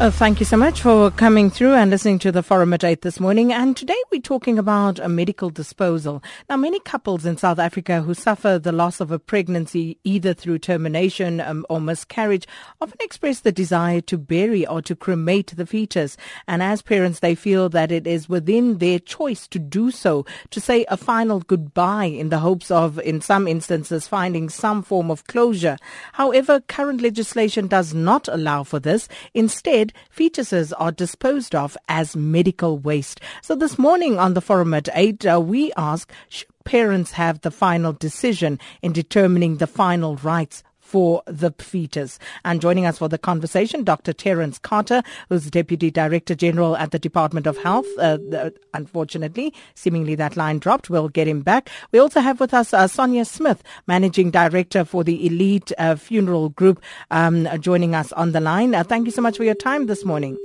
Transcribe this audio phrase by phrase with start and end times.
[0.00, 3.02] Uh, thank you so much for coming through and listening to the Forum at 8
[3.02, 3.52] this morning.
[3.52, 6.22] And today we're talking about a medical disposal.
[6.48, 10.60] Now, many couples in South Africa who suffer the loss of a pregnancy either through
[10.60, 12.46] termination um, or miscarriage
[12.80, 16.16] often express the desire to bury or to cremate the fetus.
[16.46, 20.60] And as parents, they feel that it is within their choice to do so, to
[20.60, 25.26] say a final goodbye in the hopes of, in some instances, finding some form of
[25.26, 25.76] closure.
[26.12, 29.08] However, current legislation does not allow for this.
[29.34, 33.20] Instead, fetuses are disposed of as medical waste.
[33.42, 37.50] So this morning on the forum at 8, uh, we ask, should parents have the
[37.50, 42.18] final decision in determining the final rites for the fetus.
[42.44, 44.14] And joining us for the conversation, Dr.
[44.14, 47.86] Terence Carter, who's Deputy Director General at the Department of Health.
[47.98, 50.88] Uh, unfortunately, seemingly that line dropped.
[50.88, 51.68] We'll get him back.
[51.92, 56.48] We also have with us uh, Sonia Smith, Managing Director for the Elite uh, Funeral
[56.48, 58.74] Group, um, joining us on the line.
[58.74, 60.38] Uh, thank you so much for your time this morning.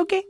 [0.00, 0.24] Okay.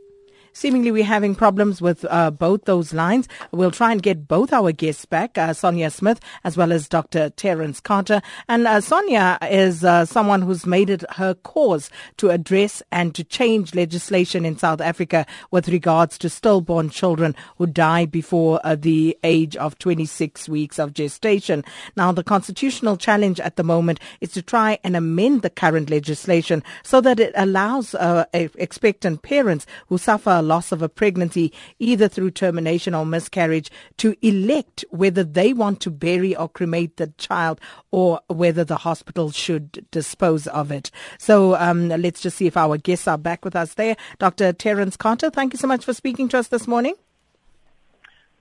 [0.52, 3.28] Seemingly, we're having problems with uh, both those lines.
[3.52, 7.30] We'll try and get both our guests back, uh, Sonia Smith as well as Dr.
[7.30, 8.20] Terence Carter.
[8.48, 13.22] And uh, Sonia is uh, someone who's made it her cause to address and to
[13.22, 19.16] change legislation in South Africa with regards to stillborn children who die before uh, the
[19.22, 21.64] age of 26 weeks of gestation.
[21.96, 26.62] Now, the constitutional challenge at the moment is to try and amend the current legislation
[26.82, 32.08] so that it allows uh, expectant parents who suffer a loss of a pregnancy, either
[32.08, 37.60] through termination or miscarriage, to elect whether they want to bury or cremate the child
[37.90, 40.90] or whether the hospital should dispose of it.
[41.18, 43.96] So um, let's just see if our guests are back with us there.
[44.18, 44.52] Dr.
[44.52, 46.94] Terence Carter, thank you so much for speaking to us this morning.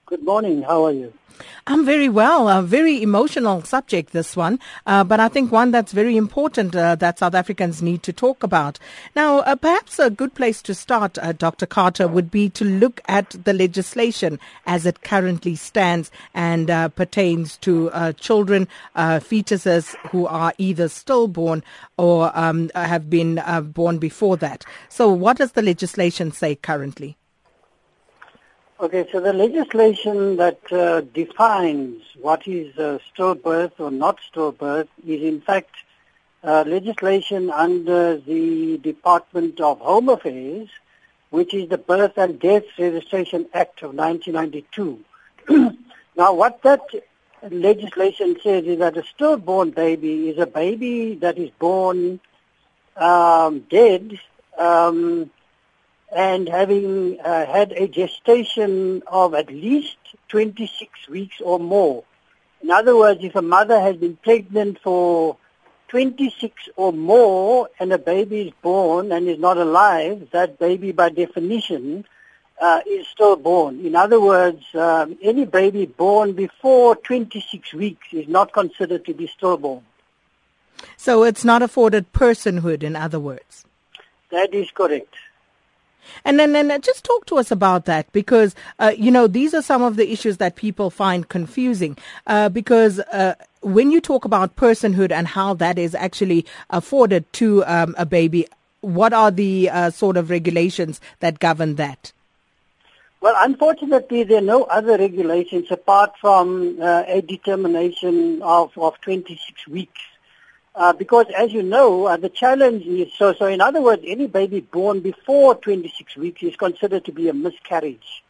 [0.10, 0.64] Good morning.
[0.64, 1.14] How are you?
[1.68, 2.50] I'm very well.
[2.50, 4.58] A very emotional subject, this one,
[4.88, 8.42] uh, but I think one that's very important uh, that South Africans need to talk
[8.42, 8.80] about.
[9.16, 11.68] Now, uh, perhaps a good place to start, uh, Dr.
[11.68, 17.58] Carter, would be to look at the legislation as it currently stands and uh, pertains
[17.58, 21.64] to uh, children, fetuses who are either stillborn
[21.98, 23.40] or um, have been
[23.76, 24.66] born before that.
[24.90, 27.19] So, what does the legislation say currently?
[28.82, 35.22] Okay, so the legislation that uh, defines what is uh, stillbirth or not stillbirth is
[35.22, 35.76] in fact
[36.46, 40.70] uh, legislation under the Department of Home Affairs,
[41.30, 45.04] which is the Birth and Death Registration Act of 1992.
[46.16, 46.84] now, what that
[47.52, 52.22] legislation says is that a stillborn baby is a baby that is born
[52.96, 54.18] um, dead
[54.58, 55.30] um,
[56.12, 59.98] and having uh, had a gestation of at least
[60.30, 62.04] 26 weeks or more.
[62.62, 65.38] In other words, if a mother has been pregnant for
[65.90, 71.10] 26 or more and a baby is born and is not alive, that baby by
[71.10, 72.06] definition
[72.60, 73.86] uh, is stillborn.
[73.86, 79.28] In other words, um, any baby born before 26 weeks is not considered to be
[79.28, 79.84] stillborn.
[80.98, 83.66] So it's not afforded personhood, in other words?
[84.32, 85.14] That is correct.
[86.26, 89.62] And then, then just talk to us about that because, uh, you know, these are
[89.62, 94.56] some of the issues that people find confusing uh, because uh, when you talk about
[94.56, 98.48] personhood and how that is actually afforded to um, a baby,
[98.82, 102.12] what are the uh, sort of regulations that govern that?
[103.22, 109.68] Well, unfortunately, there are no other regulations apart from uh, a determination of, of 26
[109.68, 110.00] weeks.
[110.80, 114.28] Uh, because as you know, uh, the challenge is, so, so in other words, any
[114.28, 118.24] baby born before 26 weeks is considered to be a miscarriage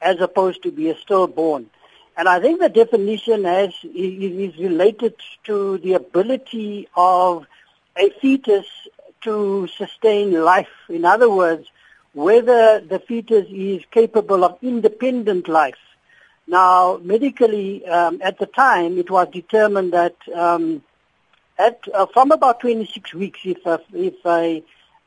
[0.00, 1.68] as opposed to be a stillborn.
[2.16, 7.44] And I think the definition has, is, related to the ability of
[7.96, 8.66] a fetus
[9.22, 10.70] to sustain life.
[10.88, 11.66] In other words,
[12.12, 15.74] whether the fetus is capable of independent life.
[16.46, 20.82] Now, medically, um, at the time, it was determined that um,
[21.58, 24.62] at uh, from about 26 weeks, if a, if a,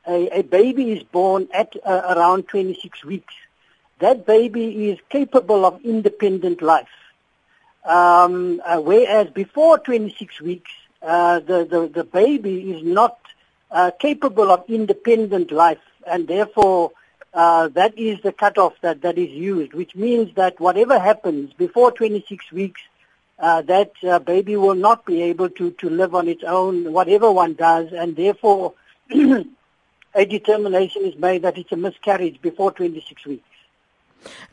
[0.07, 3.33] a, a baby is born at uh, around 26 weeks,
[3.99, 6.87] that baby is capable of independent life.
[7.85, 13.17] Um, uh, whereas before 26 weeks, uh, the, the, the baby is not
[13.71, 16.91] uh, capable of independent life, and therefore
[17.33, 21.91] uh, that is the cutoff that, that is used, which means that whatever happens before
[21.91, 22.81] 26 weeks,
[23.39, 27.31] uh, that uh, baby will not be able to, to live on its own, whatever
[27.31, 28.73] one does, and therefore
[29.11, 33.48] a determination is made that it's a miscarriage before 26 weeks.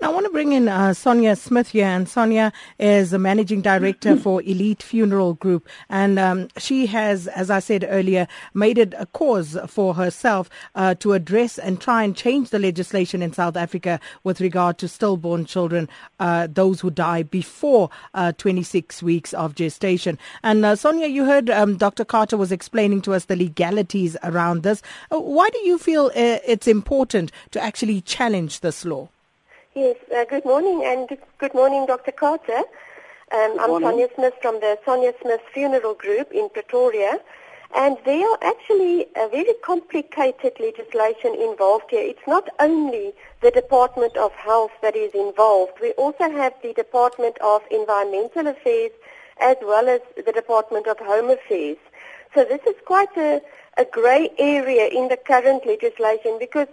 [0.01, 3.63] Now, I want to bring in uh, Sonia Smith here, and Sonia is the managing
[3.63, 8.95] director for Elite Funeral Group, and um, she has, as I said earlier, made it
[8.99, 13.57] a cause for herself uh, to address and try and change the legislation in South
[13.57, 15.89] Africa with regard to stillborn children,
[16.21, 20.19] uh, those who die before uh, 26 weeks of gestation.
[20.43, 22.05] And uh, Sonia, you heard um, Dr.
[22.05, 24.83] Carter was explaining to us the legalities around this.
[25.11, 29.09] Uh, why do you feel it's important to actually challenge this law?
[29.77, 32.11] Yes, uh, good morning and good morning, Dr.
[32.11, 32.63] Carter.
[33.31, 37.21] Um, I'm Sonia Smith from the Sonia Smith Funeral Group in Pretoria.
[37.77, 42.01] And there are actually a very complicated legislation involved here.
[42.01, 43.13] It's not only
[43.43, 45.75] the Department of Health that is involved.
[45.83, 48.93] We also have the Department of Environmental Affairs
[49.43, 51.77] as well as the Department of Home Affairs.
[52.35, 53.43] So this is quite a,
[53.77, 56.69] a grey area in the current legislation because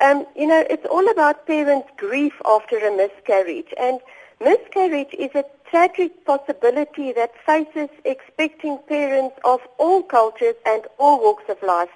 [0.00, 3.72] um, you know, it's all about parents' grief after a miscarriage.
[3.78, 4.00] And
[4.40, 11.44] miscarriage is a tragic possibility that faces expecting parents of all cultures and all walks
[11.48, 11.90] of life.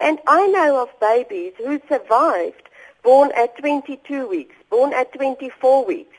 [0.00, 2.68] And I know of babies who survived
[3.02, 6.16] born at 22 weeks, born at 24 weeks.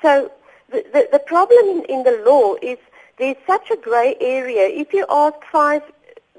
[0.00, 0.30] So
[0.70, 2.78] the, the, the problem in, in the law is
[3.18, 4.66] there's such a grey area.
[4.68, 5.82] If you ask five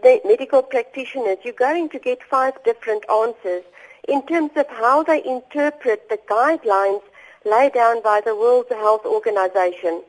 [0.03, 3.63] medical practitioners, you're going to get five different answers
[4.07, 7.01] in terms of how they interpret the guidelines
[7.45, 10.03] laid down by the World Health Organization.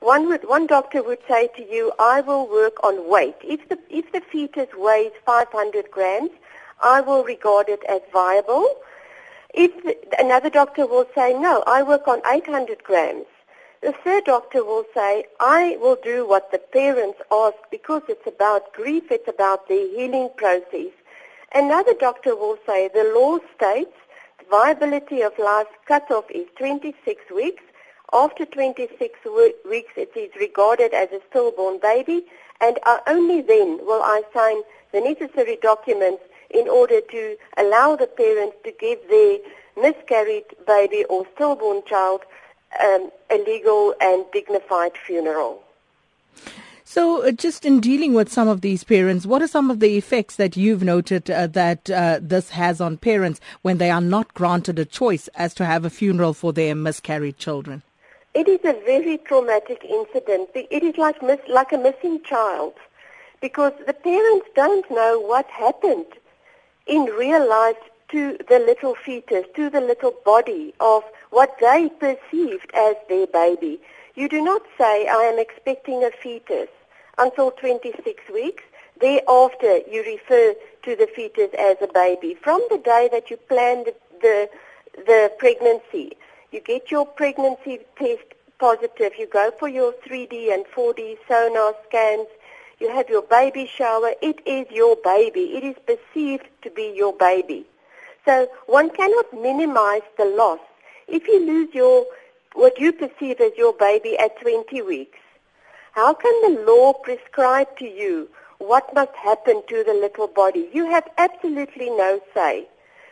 [0.00, 3.36] One, would, one doctor would say to you, I will work on weight.
[3.42, 6.30] If the, if the fetus weighs 500 grams,
[6.82, 8.66] I will regard it as viable.
[9.52, 13.26] If the, another doctor will say, no, I work on 800 grams.
[13.82, 18.72] The third doctor will say, I will do what the parents ask because it's about
[18.72, 20.92] grief, it's about the healing process.
[21.52, 23.96] Another doctor will say the law states
[24.38, 27.62] the viability of life cutoff is 26 weeks.
[28.12, 29.18] After 26
[29.68, 32.24] weeks, it is regarded as a stillborn baby,
[32.60, 34.62] and only then will I sign
[34.92, 39.38] the necessary documents in order to allow the parents to give their
[39.76, 42.22] miscarried baby or stillborn child
[42.80, 45.64] um, a legal and dignified funeral.
[46.90, 49.96] So, uh, just in dealing with some of these parents, what are some of the
[49.96, 54.34] effects that you've noted uh, that uh, this has on parents when they are not
[54.34, 57.84] granted a choice as to have a funeral for their miscarried children?
[58.34, 60.50] It is a very traumatic incident.
[60.56, 62.74] It is like, miss, like a missing child
[63.40, 66.12] because the parents don't know what happened
[66.88, 67.78] in real life
[68.08, 73.80] to the little fetus, to the little body of what they perceived as their baby.
[74.16, 76.68] You do not say, I am expecting a fetus
[77.20, 78.62] until 26 weeks.
[79.00, 82.34] Thereafter, you refer to the fetus as a baby.
[82.34, 84.50] From the day that you plan the, the,
[85.06, 86.16] the pregnancy,
[86.50, 88.24] you get your pregnancy test
[88.58, 92.26] positive, you go for your 3D and 4D sonar scans,
[92.78, 95.54] you have your baby shower, it is your baby.
[95.54, 97.66] It is perceived to be your baby.
[98.24, 100.60] So one cannot minimize the loss.
[101.06, 102.06] If you lose your,
[102.54, 105.18] what you perceive as your baby at 20 weeks,
[105.92, 108.28] how can the law prescribe to you
[108.58, 110.68] what must happen to the little body?
[110.72, 112.68] You have absolutely no say.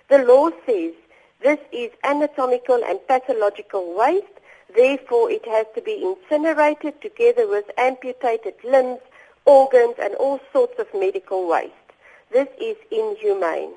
[0.09, 0.93] The law says
[1.41, 4.27] this is anatomical and pathological waste,
[4.75, 9.01] therefore it has to be incinerated together with amputated limbs,
[9.45, 11.73] organs and all sorts of medical waste.
[12.31, 13.73] This is inhumane.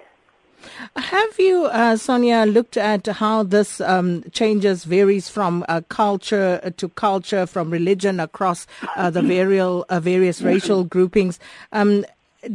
[0.95, 6.89] Have you, uh, Sonia, looked at how this um, changes varies from uh, culture to
[6.89, 11.39] culture, from religion across uh, the varial, uh, various racial groupings?
[11.71, 12.05] Um,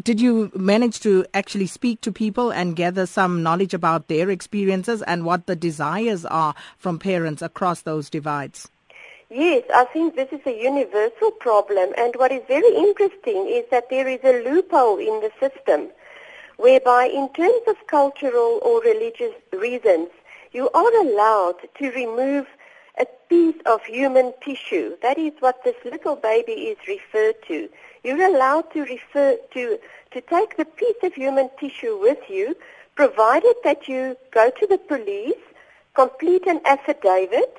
[0.02, 5.02] did you manage to actually speak to people and gather some knowledge about their experiences
[5.02, 8.68] and what the desires are from parents across those divides?
[9.30, 11.92] Yes, I think this is a universal problem.
[11.96, 15.90] And what is very interesting is that there is a loophole in the system
[16.56, 20.08] whereby in terms of cultural or religious reasons,
[20.52, 22.46] you are allowed to remove
[22.98, 24.96] a piece of human tissue.
[25.02, 27.68] That is what this little baby is referred to.
[28.02, 29.78] You're allowed to refer to,
[30.12, 32.56] to take the piece of human tissue with you,
[32.94, 35.44] provided that you go to the police,
[35.94, 37.58] complete an affidavit,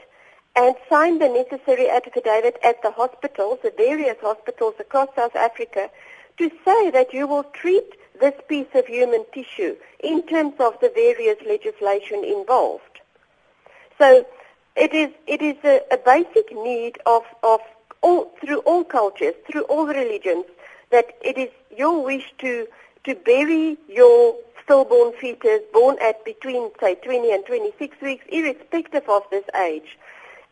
[0.55, 5.91] and sign the necessary affidavit at the hospitals, the various hospitals across South Africa,
[6.37, 10.91] to say that you will treat this piece of human tissue in terms of the
[10.93, 12.99] various legislation involved.
[13.97, 14.25] So
[14.75, 17.61] it is, it is a, a basic need of, of
[18.01, 20.45] all, through all cultures, through all religions,
[20.91, 22.67] that it is your wish to,
[23.03, 29.23] to bury your stillborn fetus born at between, say, 20 and 26 weeks, irrespective of
[29.31, 29.97] this age.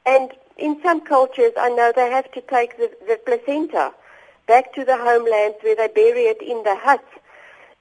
[0.05, 3.93] And in some cultures, I know they have to take the, the placenta
[4.47, 7.03] back to the homelands where they bury it in the hut.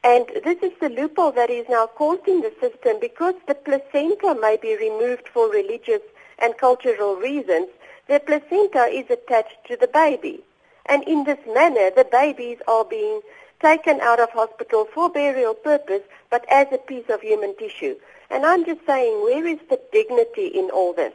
[0.05, 4.37] And this is the loophole that is now caused in the system because the placenta
[4.39, 6.03] may be removed for religious
[6.39, 7.69] and cultural reasons.
[8.07, 10.45] The placenta is attached to the baby.
[10.85, 13.23] And in this manner, the babies are being
[13.63, 17.97] taken out of hospital for burial purpose, but as a piece of human tissue.
[18.29, 21.15] And I'm just saying, where is the dignity in all this?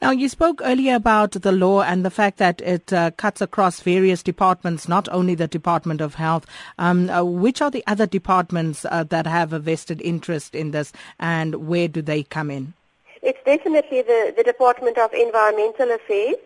[0.00, 3.80] Now, you spoke earlier about the law and the fact that it uh, cuts across
[3.80, 6.46] various departments, not only the Department of Health.
[6.78, 10.92] Um, uh, which are the other departments uh, that have a vested interest in this,
[11.18, 12.74] and where do they come in?
[13.22, 16.36] It's definitely the, the Department of Environmental Affairs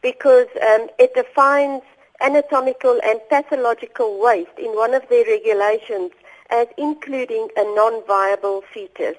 [0.00, 1.82] because um, it defines
[2.20, 6.12] anatomical and pathological waste in one of their regulations
[6.50, 9.16] as including a non-viable fetus.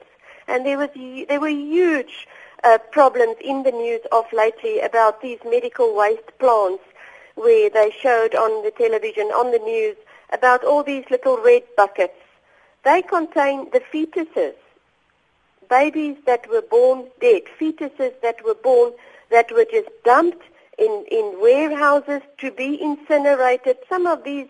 [0.48, 0.90] And there was
[1.28, 2.28] there were huge
[2.64, 6.84] uh, problems in the news of lately about these medical waste plants
[7.36, 9.98] where they showed on the television, on the news,
[10.32, 12.20] about all these little red buckets.
[12.84, 14.56] They contain the fetuses,
[15.70, 18.94] babies that were born dead, fetuses that were born
[19.32, 20.44] that were just dumped
[20.78, 23.78] in, in warehouses to be incinerated.
[23.90, 24.48] Some of these,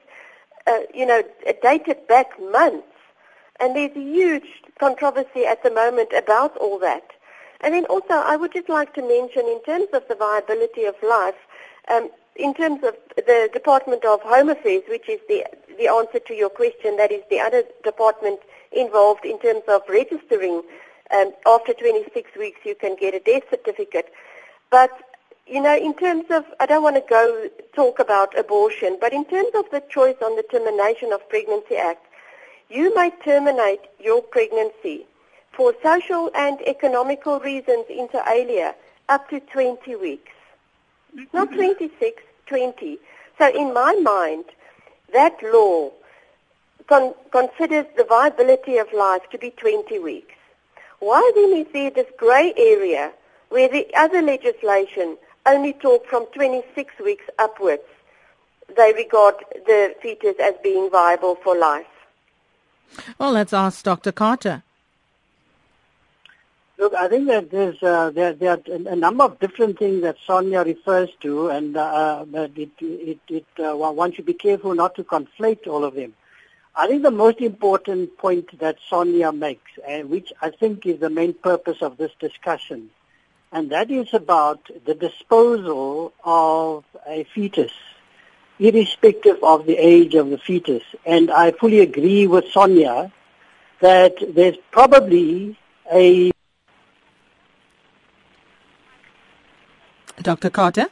[0.67, 1.23] uh, you know,
[1.61, 2.87] dated back months.
[3.59, 4.47] And there's a huge
[4.79, 7.11] controversy at the moment about all that.
[7.65, 10.93] And then also, I would just like to mention, in terms of the viability of
[11.01, 11.33] life,
[11.91, 15.43] um, in terms of the Department of Home Affairs, which is the,
[15.79, 18.39] the answer to your question, that is the other department
[18.71, 20.61] involved in terms of registering.
[21.09, 24.13] Um, after 26 weeks, you can get a death certificate.
[24.69, 24.91] But
[25.47, 29.25] you know, in terms of, I don't want to go talk about abortion, but in
[29.25, 32.05] terms of the choice on the Termination of Pregnancy Act,
[32.69, 35.07] you may terminate your pregnancy
[35.55, 38.75] for social and economical reasons inter alia
[39.09, 40.31] up to 20 weeks.
[41.33, 41.57] Not mm-hmm.
[41.57, 42.97] 26, 20.
[43.37, 44.45] So in my mind,
[45.13, 45.91] that law
[46.87, 50.35] con- considers the viability of life to be 20 weeks.
[50.99, 53.11] Why then is there this grey area
[53.49, 57.83] where the other legislation only talk from 26 weeks upwards.
[58.75, 59.35] They regard
[59.65, 61.85] the fetus as being viable for life.
[63.19, 64.11] Well, let's ask Dr.
[64.11, 64.63] Carter.
[66.77, 70.17] Look, I think that there's uh, there, there are a number of different things that
[70.27, 75.05] Sonia refers to, and uh, it, it, it, uh, one should be careful not to
[75.05, 76.13] conflate all of them.
[76.75, 81.09] I think the most important point that Sonia makes, and which I think is the
[81.09, 82.89] main purpose of this discussion,
[83.53, 87.71] and that is about the disposal of a fetus,
[88.59, 90.83] irrespective of the age of the fetus.
[91.05, 93.13] And I fully agree with Sonia
[93.79, 95.57] that there's probably
[95.89, 96.31] a
[100.25, 100.49] Dr.
[100.49, 100.87] Carter?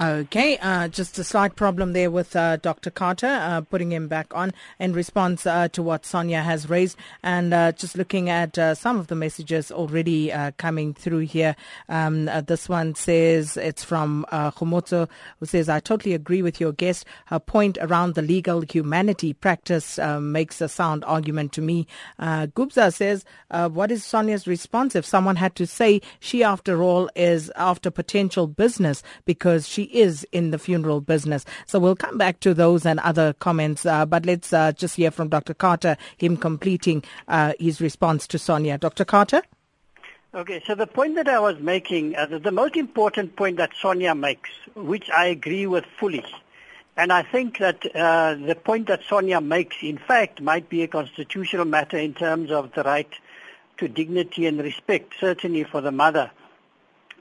[0.00, 2.88] Okay, uh, just a slight problem there with uh, Dr.
[2.88, 7.52] Carter, uh, putting him back on in response uh, to what Sonia has raised, and
[7.52, 11.56] uh, just looking at uh, some of the messages already coming through here.
[11.88, 17.04] Um, this one says it's from uh, who says, I totally agree with your guest.
[17.26, 21.88] Her point around the legal humanity practice makes a sound argument to me.
[22.20, 27.10] Uh, Gubza says, what is Sonia's response if someone had to say she, after all,
[27.16, 31.44] is after potential business because she is in the funeral business.
[31.66, 35.10] So we'll come back to those and other comments, uh, but let's uh, just hear
[35.10, 35.54] from Dr.
[35.54, 38.78] Carter, him completing uh, his response to Sonia.
[38.78, 39.04] Dr.
[39.04, 39.42] Carter?
[40.34, 44.14] Okay, so the point that I was making, uh, the, most important point that Sonia
[44.14, 46.22] makes, which I agree with fully,
[46.98, 50.88] and I think that uh, the point that Sonia makes, in fact, might be a
[50.88, 53.10] constitutional matter in terms of the right
[53.78, 56.30] to dignity and respect, certainly for the mother.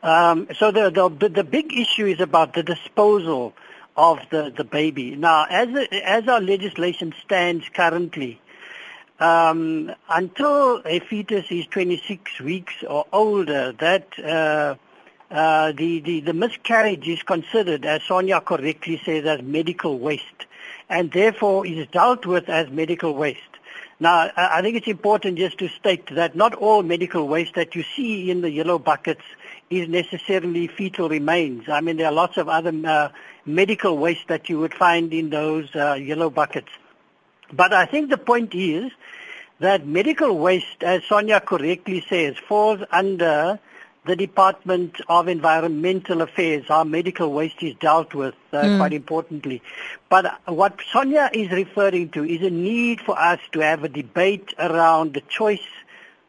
[0.04, 3.54] Um, so the, the the big issue is about the disposal
[3.96, 5.16] of the, the baby.
[5.16, 8.40] Now, as as our legislation stands currently,
[9.20, 14.76] um, until a fetus is 26 weeks or older, that uh,
[15.34, 20.46] uh, the, the the miscarriage is considered, as Sonia correctly says, as medical waste,
[20.90, 23.42] and therefore is dealt with as medical waste.
[24.00, 27.84] Now, I think it's important just to state that not all medical waste that you
[27.96, 29.24] see in the yellow buckets
[29.70, 31.68] is necessarily fetal remains.
[31.70, 33.10] I mean, there are lots of other uh,
[33.46, 36.72] medical waste that you would find in those uh, yellow buckets.
[37.52, 38.92] But I think the point is
[39.60, 43.60] that medical waste, as Sonia correctly says, falls under
[44.06, 48.78] the Department of Environmental Affairs, our medical waste is dealt with uh, mm.
[48.78, 49.62] quite importantly.
[50.10, 54.54] But what Sonia is referring to is a need for us to have a debate
[54.58, 55.68] around the choice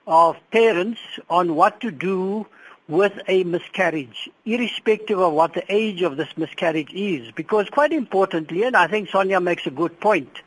[0.08, 2.46] of parents on what to do
[2.88, 7.30] with a miscarriage, irrespective of what the age of this miscarriage is.
[7.32, 10.40] Because quite importantly, and I think Sonia makes a good point,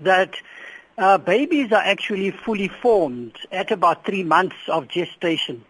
[0.00, 0.34] that
[0.96, 5.64] uh, babies are actually fully formed at about three months of gestation.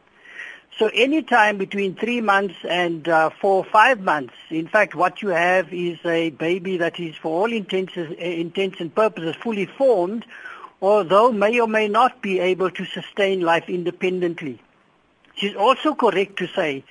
[0.79, 5.21] So any time between three months and uh, four or five months, in fact, what
[5.21, 9.67] you have is a baby that is, for all intents, uh, intents and purposes, fully
[9.67, 10.25] formed,
[10.81, 14.61] although may or may not be able to sustain life independently.
[15.35, 16.85] She's also correct to say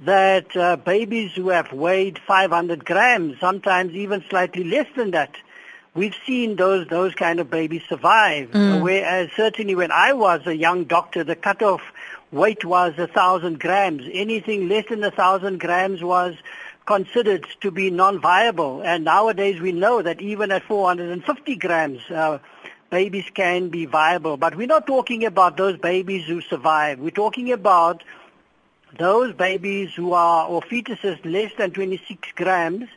[0.00, 5.36] that uh, babies who have weighed 500 grams, sometimes even slightly less than that,
[5.94, 8.50] we've seen those those kind of babies survive.
[8.50, 8.82] Mm.
[8.82, 11.80] Whereas certainly when I was a young doctor, the cutoff
[12.30, 14.02] weight was a thousand grams.
[14.12, 16.34] Anything less than a thousand grams was
[16.86, 18.82] considered to be non-viable.
[18.82, 22.38] And nowadays we know that even at 450 grams, uh,
[22.90, 24.36] babies can be viable.
[24.36, 26.98] But we're not talking about those babies who survive.
[26.98, 28.02] We're talking about
[28.98, 32.88] those babies who are, or fetuses less than 26 grams,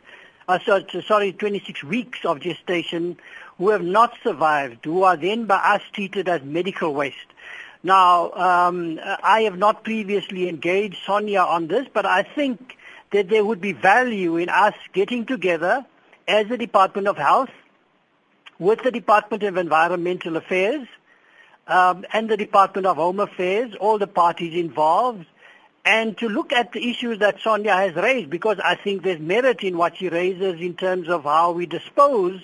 [0.48, 3.16] uh, so, sorry, 26 weeks of gestation,
[3.58, 7.16] who have not survived, who are then by us treated as medical waste.
[7.82, 12.76] Now, um, I have not previously engaged Sonia on this, but I think
[13.12, 15.84] that there would be value in us getting together
[16.26, 17.50] as the Department of Health
[18.60, 20.86] with the Department of Environmental Affairs
[21.66, 25.24] um, and the Department of Home Affairs, all the parties involved,
[25.84, 29.64] and to look at the issues that Sonia has raised because I think there's merit
[29.64, 32.42] in what she raises in terms of how we dispose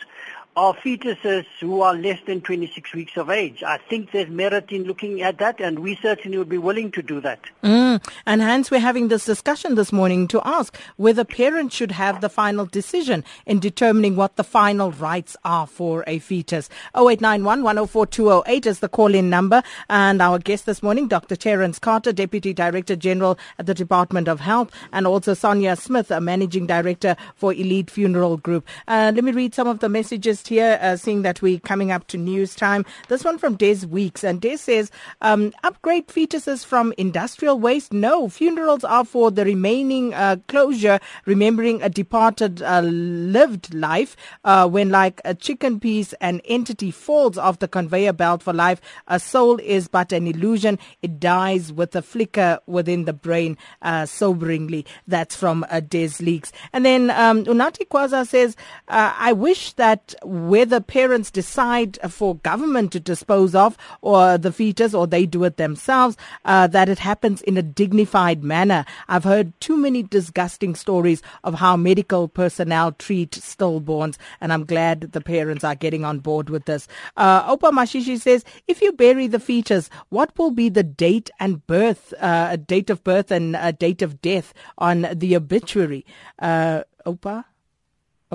[0.56, 3.62] of fetuses who are less than 26 weeks of age.
[3.62, 7.02] I think there's merit in looking at that, and we certainly would be willing to
[7.02, 7.40] do that.
[7.62, 8.02] Mm.
[8.24, 12.30] And hence, we're having this discussion this morning to ask whether parents should have the
[12.30, 16.70] final decision in determining what the final rites are for a fetus.
[16.96, 19.62] 0891 104 208 is the call in number.
[19.90, 21.36] And our guest this morning, Dr.
[21.36, 26.20] Terence Carter, Deputy Director General at the Department of Health, and also Sonia Smith, a
[26.20, 28.66] Managing Director for Elite Funeral Group.
[28.88, 32.06] Uh, let me read some of the messages here, uh, seeing that we're coming up
[32.08, 32.84] to news time.
[33.08, 37.92] This one from Des Weeks, and Des says, um, upgrade fetuses from industrial waste?
[37.92, 44.16] No, funerals are for the remaining uh, closure, remembering a departed uh, lived life.
[44.44, 48.80] Uh, when like a chicken piece, an entity falls off the conveyor belt for life,
[49.08, 50.78] a soul is but an illusion.
[51.02, 54.84] It dies with a flicker within the brain, uh, soberingly.
[55.06, 56.52] That's from uh, Des Leaks.
[56.72, 58.56] And then um, Unati Kwaza says,
[58.88, 65.06] I wish that whether parents decide for government to dispose of or the fetus or
[65.06, 68.84] they do it themselves, uh, that it happens in a dignified manner.
[69.08, 75.12] I've heard too many disgusting stories of how medical personnel treat stillborns, and I'm glad
[75.12, 76.88] the parents are getting on board with this.
[77.16, 81.66] Uh, Opa Mashishi says, if you bury the fetus, what will be the date and
[81.66, 86.04] birth, uh, date of birth and date of death on the obituary?
[86.38, 87.44] Uh, Opa?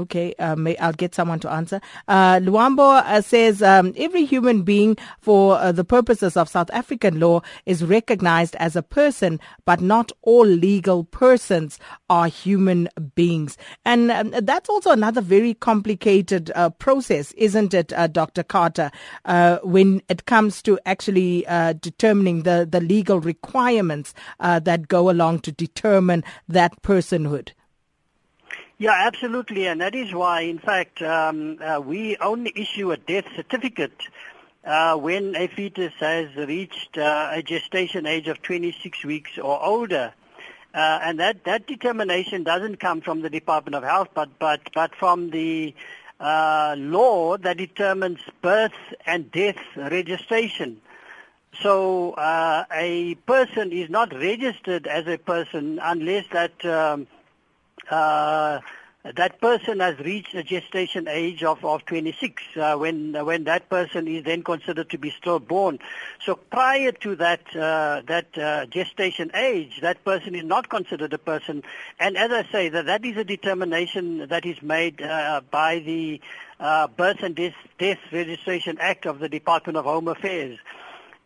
[0.01, 1.79] Okay, uh, may, I'll get someone to answer.
[2.07, 7.19] Uh, Luambo uh, says um, every human being, for uh, the purposes of South African
[7.19, 11.77] law, is recognized as a person, but not all legal persons
[12.09, 13.59] are human beings.
[13.85, 18.41] And um, that's also another very complicated uh, process, isn't it, uh, Dr.
[18.41, 18.89] Carter,
[19.63, 21.45] when it comes to actually
[21.79, 27.51] determining the, the legal requirements that go along to determine that personhood?
[28.81, 33.25] Yeah, absolutely, and that is why, in fact, um, uh, we only issue a death
[33.35, 34.07] certificate
[34.65, 40.15] uh, when a fetus has reached uh, a gestation age of 26 weeks or older.
[40.73, 44.95] Uh, and that, that determination doesn't come from the Department of Health, but, but, but
[44.95, 45.75] from the
[46.19, 48.73] uh, law that determines birth
[49.05, 50.81] and death registration.
[51.61, 57.05] So uh, a person is not registered as a person unless that um,
[57.91, 58.59] uh,
[59.03, 63.67] that person has reached a gestation age of, of 26 uh, when uh, when that
[63.67, 65.79] person is then considered to be stillborn.
[66.23, 71.17] So prior to that uh, that uh, gestation age, that person is not considered a
[71.17, 71.63] person.
[71.99, 76.21] And as I say, that that is a determination that is made uh, by the
[76.59, 80.59] uh, Birth and Death, Death Registration Act of the Department of Home Affairs.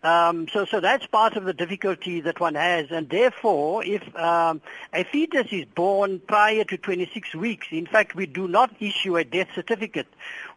[0.05, 4.61] Um, so, so that's part of the difficulty that one has, and therefore, if um,
[4.93, 9.23] a fetus is born prior to 26 weeks, in fact, we do not issue a
[9.23, 10.05] death certificate.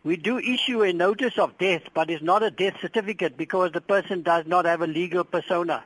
[0.04, 3.80] We do issue a notice of death, but it's not a death certificate because the
[3.80, 5.82] person does not have a legal persona.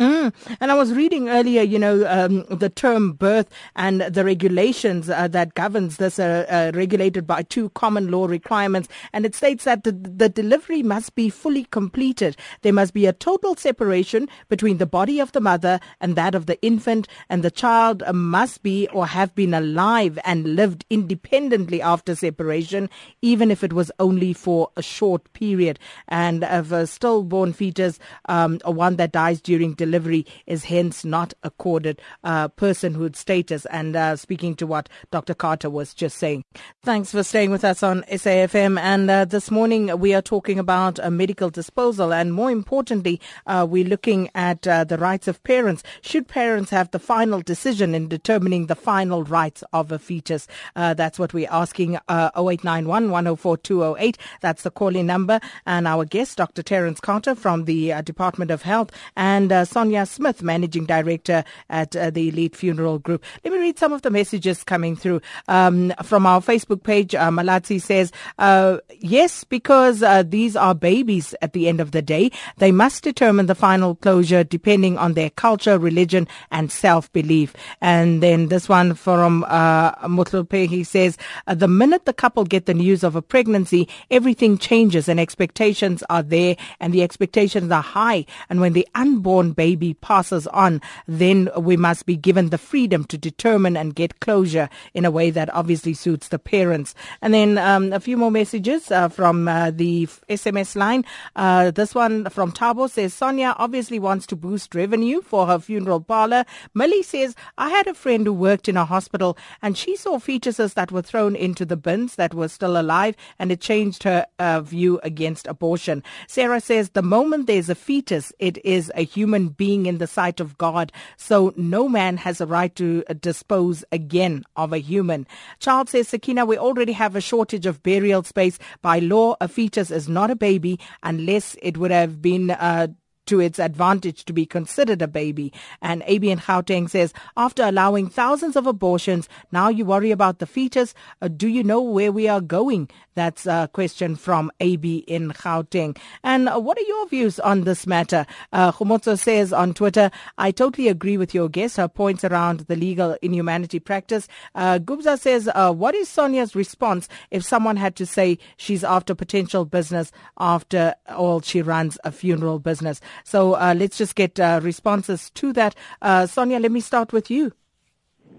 [0.00, 0.32] Mm.
[0.60, 5.26] And I was reading earlier, you know, um, the term birth and the regulations uh,
[5.28, 8.88] that governs this are uh, regulated by two common law requirements.
[9.12, 12.36] And it states that the, the delivery must be fully completed.
[12.62, 16.46] There must be a total separation between the body of the mother and that of
[16.46, 22.14] the infant, and the child must be or have been alive and lived independently after
[22.14, 22.88] separation,
[23.20, 25.80] even if it was only for a short period.
[26.06, 31.32] And of a stillborn fetus, um, one that dies during delivery, delivery is hence not
[31.42, 33.64] accorded uh, personhood status.
[33.66, 35.34] And uh, speaking to what Dr.
[35.34, 36.44] Carter was just saying.
[36.82, 38.78] Thanks for staying with us on SAFM.
[38.78, 42.12] And uh, this morning we are talking about a medical disposal.
[42.12, 45.82] And more importantly, uh, we're looking at uh, the rights of parents.
[46.02, 50.46] Should parents have the final decision in determining the final rites of a fetus?
[50.76, 51.94] Uh, that's what we're asking.
[52.10, 54.18] 0891 104 208.
[54.42, 55.40] That's the calling number.
[55.64, 56.62] And our guest, Dr.
[56.62, 62.30] Terence Carter from the Department of Health and Sonia Smith, Managing Director at uh, the
[62.30, 63.22] Elite Funeral Group.
[63.44, 67.14] Let me read some of the messages coming through um, from our Facebook page.
[67.14, 68.10] Uh, says,
[68.40, 72.32] uh, yes, because uh, these are babies at the end of the day.
[72.56, 77.54] They must determine the final closure depending on their culture, religion, and self-belief.
[77.80, 82.66] And then this one from uh, Mutlupe, he says, uh, the minute the couple get
[82.66, 87.82] the news of a pregnancy, everything changes and expectations are there and the expectations are
[87.82, 88.26] high.
[88.50, 93.04] And when the unborn baby baby passes on, then we must be given the freedom
[93.04, 96.94] to determine and get closure in a way that obviously suits the parents.
[97.20, 101.04] And then um, a few more messages uh, from uh, the SMS line.
[101.36, 106.00] Uh, this one from Tabo says Sonia obviously wants to boost revenue for her funeral
[106.00, 106.46] parlor.
[106.72, 110.72] Millie says I had a friend who worked in a hospital and she saw fetuses
[110.74, 114.62] that were thrown into the bins that were still alive and it changed her uh,
[114.62, 116.02] view against abortion.
[116.26, 120.40] Sarah says the moment there's a fetus, it is a human being in the sight
[120.40, 120.92] of God.
[121.16, 125.26] So no man has a right to uh, dispose again of a human.
[125.60, 128.58] Charles says, Sakina, we already have a shortage of burial space.
[128.82, 132.88] By law, a fetus is not a baby unless it would have been uh,
[133.28, 135.52] to its advantage to be considered a baby.
[135.80, 140.46] And AB in Gauteng says, after allowing thousands of abortions, now you worry about the
[140.46, 140.94] fetus.
[141.22, 142.88] Uh, do you know where we are going?
[143.14, 145.98] That's a question from AB in Gauteng.
[146.22, 148.26] And uh, what are your views on this matter?
[148.52, 148.72] Uh,
[149.16, 151.76] says on Twitter, I totally agree with your guest.
[151.76, 154.28] Her points around the legal inhumanity practice.
[154.54, 159.14] Uh, Gubza says, uh, what is Sonia's response if someone had to say she's after
[159.14, 163.00] potential business after all she runs a funeral business?
[163.24, 165.74] So uh, let's just get uh, responses to that.
[166.02, 167.52] Uh, Sonia, let me start with you.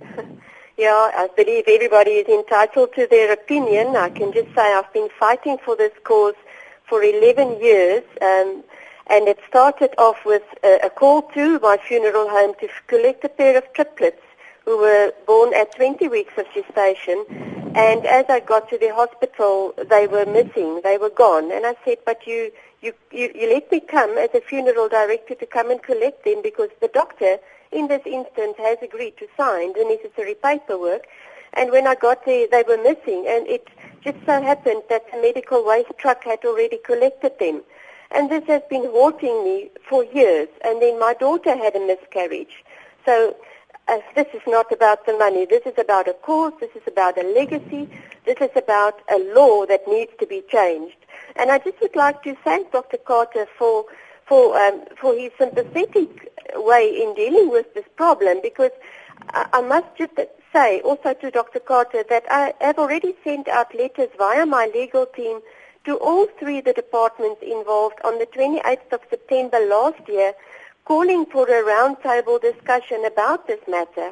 [0.80, 3.98] Yeah, I believe everybody is entitled to their opinion.
[3.98, 6.36] I can just say I've been fighting for this cause
[6.88, 8.04] for 11 years.
[8.22, 8.64] Um,
[9.08, 13.28] and it started off with a, a, call to my funeral home to collect a
[13.28, 14.22] pair of triplets
[14.64, 17.26] who were born at 20 weeks of gestation.
[17.76, 20.80] And as I got to the hospital, they were missing.
[20.82, 21.52] They were gone.
[21.52, 25.36] And I said, but you, you, you, you let me come as a funeral director
[25.36, 27.38] to come and collect them because the doctor
[27.72, 31.06] in this instance has agreed to sign the necessary paperwork.
[31.54, 33.26] And when I got there, they were missing.
[33.28, 33.68] And it
[34.04, 37.62] just so happened that the medical waste truck had already collected them.
[38.12, 40.48] And this has been haunting me for years.
[40.64, 42.64] And then my daughter had a miscarriage.
[43.06, 43.36] So
[43.88, 45.46] uh, this is not about the money.
[45.46, 46.54] This is about a cause.
[46.60, 47.90] This is about a legacy.
[48.26, 50.96] This is about a law that needs to be changed.
[51.36, 52.98] And I just would like to thank Dr.
[52.98, 53.86] Carter for
[54.26, 58.72] for um, for his sympathetic way in dealing with this problem because
[59.34, 60.14] I, I must just
[60.54, 61.60] say also to Dr.
[61.60, 65.42] Carter that I have already sent out letters via my legal team
[65.86, 70.34] to all three of the departments involved on the 28th of September last year
[70.86, 74.12] calling for a roundtable discussion about this matter.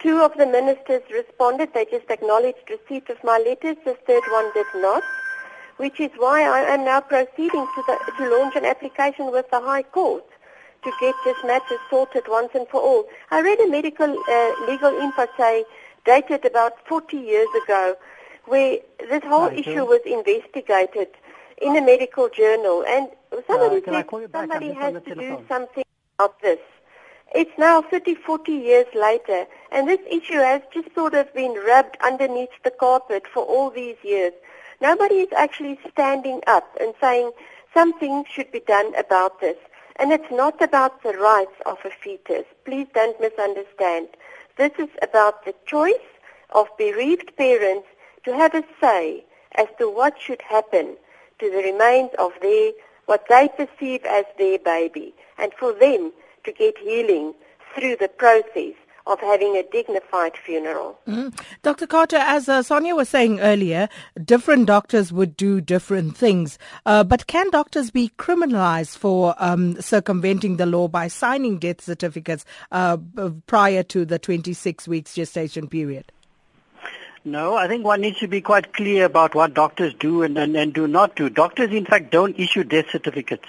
[0.00, 1.72] Two of the ministers responded.
[1.74, 3.76] They just acknowledged receipt of my letters.
[3.84, 5.02] The third one did not,
[5.78, 9.60] which is why I am now proceeding to, the, to launch an application with the
[9.60, 10.24] High Court
[10.84, 13.04] to get this matter sorted once and for all.
[13.30, 15.64] I read a medical uh, legal say
[16.04, 17.96] dated about 40 years ago
[18.46, 18.78] where
[19.10, 21.08] this whole issue was investigated
[21.60, 23.08] in a medical journal and
[23.46, 25.84] somebody uh, said somebody has to do something
[26.18, 26.60] about this.
[27.34, 31.98] It's now 30, 40 years later, and this issue has just sort of been rubbed
[32.02, 34.32] underneath the carpet for all these years.
[34.80, 37.32] Nobody is actually standing up and saying
[37.74, 39.56] something should be done about this.
[39.96, 42.44] And it's not about the rights of a fetus.
[42.64, 44.08] Please don't misunderstand.
[44.56, 46.08] This is about the choice
[46.50, 47.88] of bereaved parents
[48.24, 49.24] to have a say
[49.56, 50.96] as to what should happen
[51.40, 52.72] to the remains of their,
[53.06, 56.12] what they perceive as their baby, and for them
[56.44, 57.34] to get healing
[57.74, 58.74] through the process
[59.08, 60.98] of having a dignified funeral.
[61.08, 61.38] Mm.
[61.62, 61.86] Dr.
[61.86, 63.88] Carter, as uh, Sonia was saying earlier,
[64.22, 66.58] different doctors would do different things.
[66.84, 72.44] Uh, but can doctors be criminalized for um, circumventing the law by signing death certificates
[72.70, 72.98] uh,
[73.46, 76.12] prior to the 26 weeks gestation period?
[77.24, 80.56] No, I think one needs to be quite clear about what doctors do and, and,
[80.56, 81.28] and do not do.
[81.28, 83.48] Doctors, in fact, don't issue death certificates.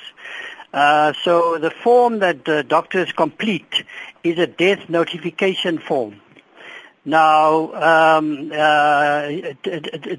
[0.74, 3.84] Uh, so the form that the doctors complete
[4.24, 6.22] is a death notification form.
[7.06, 7.74] Now,
[8.18, 9.30] um, uh,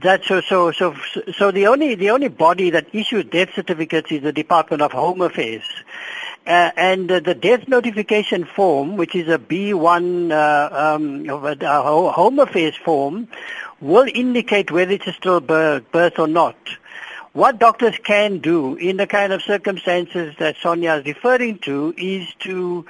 [0.02, 0.96] that's so, so, so,
[1.36, 5.20] so the only, the only body that issues death certificates is the Department of Home
[5.20, 5.62] Affairs.
[6.46, 12.74] Uh, and uh, the death notification form, which is a B1 uh, um, Home Affairs
[12.76, 13.28] form,
[13.80, 16.56] will indicate whether it's a stillbirth birth or not.
[17.32, 22.26] What doctors can do in the kind of circumstances that Sonia is referring to is
[22.40, 22.84] to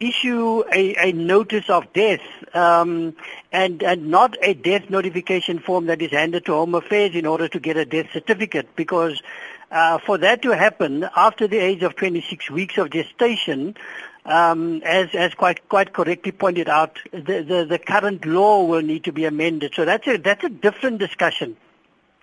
[0.00, 2.22] issue a, a notice of death
[2.54, 3.14] um,
[3.52, 7.48] and, and not a death notification form that is handed to Home Affairs in order
[7.48, 9.22] to get a death certificate because
[9.70, 13.76] uh, for that to happen after the age of 26 weeks of gestation,
[14.24, 19.04] um, as, as quite, quite correctly pointed out, the, the, the current law will need
[19.04, 19.74] to be amended.
[19.74, 21.58] So that's a, that's a different discussion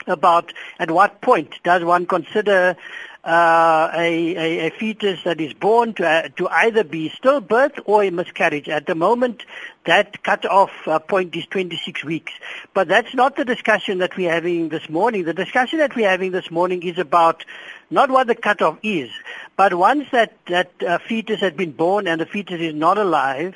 [0.10, 2.76] about at what point does one consider
[3.24, 8.04] uh, a, a, a, fetus that is born to, uh, to either be stillbirth or
[8.04, 8.70] a miscarriage.
[8.70, 9.44] At the moment,
[9.86, 12.32] that cut-off uh, point is 26 weeks.
[12.74, 15.26] But that's not the discussion that we're having this morning.
[15.26, 17.44] The discussion that we're having this morning is about
[17.90, 19.10] not what the cut-off is,
[19.58, 23.54] but once that, that uh, fetus has been born and the fetus is not alive,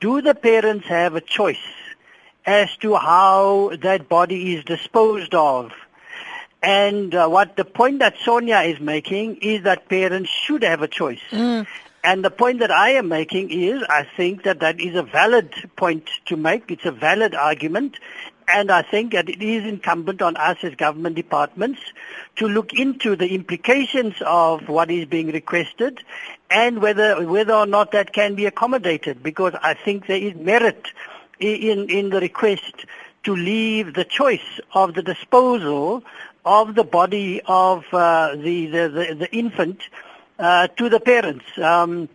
[0.00, 1.56] do the parents have a choice
[2.46, 5.72] as to how that body is disposed of?
[6.64, 10.88] And uh, what the point that Sonia is making is that parents should have a
[10.88, 11.20] choice.
[11.30, 11.66] Mm.
[12.02, 15.52] And the point that I am making is I think that that is a valid
[15.76, 16.70] point to make.
[16.70, 17.98] It's a valid argument.
[18.48, 21.80] And I think that it is incumbent on us as government departments
[22.36, 26.02] to look into the implications of what is being requested
[26.50, 30.88] and whether, whether or not that can be accommodated because I think there is merit
[31.38, 32.86] in, in the request
[33.24, 36.04] to leave the choice of the disposal
[36.44, 39.80] of the body of uh, the, the, the, the, infant
[40.38, 41.44] uh, to the parents.
[41.58, 42.08] Um,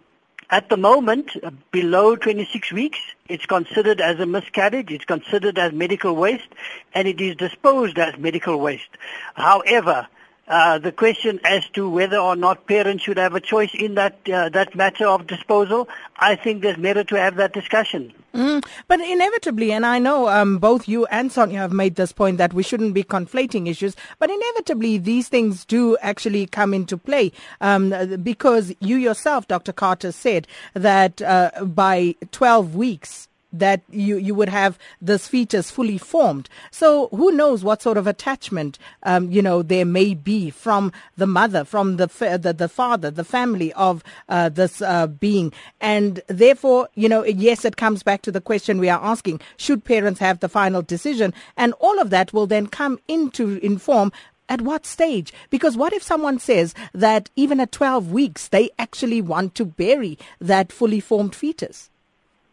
[0.51, 1.31] at the moment,
[1.71, 6.49] below 26 weeks, it's considered as a miscarriage, it's considered as medical waste,
[6.93, 8.89] and it is disposed as medical waste.
[9.35, 10.07] However,
[10.49, 14.17] uh, the question as to whether or not parents should have a choice in that
[14.29, 18.13] uh, that matter of disposal, I think there's merit to have that discussion.
[18.33, 22.37] Mm, but inevitably, and I know um, both you and Sonia have made this point
[22.37, 27.31] that we shouldn't be conflating issues, but inevitably these things do actually come into play
[27.59, 29.73] um, because you yourself, Dr.
[29.73, 35.97] Carter, said that uh, by 12 weeks, that you, you would have this fetus fully
[35.97, 36.49] formed.
[36.71, 41.27] So who knows what sort of attachment, um, you know, there may be from the
[41.27, 42.07] mother, from the,
[42.41, 45.51] the, the father, the family of uh, this uh, being.
[45.81, 49.83] And therefore, you know, yes, it comes back to the question we are asking, should
[49.83, 51.33] parents have the final decision?
[51.57, 54.11] And all of that will then come into inform
[54.49, 55.31] at what stage?
[55.49, 60.17] Because what if someone says that even at 12 weeks, they actually want to bury
[60.39, 61.88] that fully formed fetus?